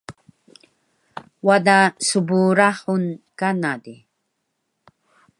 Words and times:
wada 1.47 1.79
sbrahun 2.07 3.03
kana 3.39 3.73
di 3.83 3.95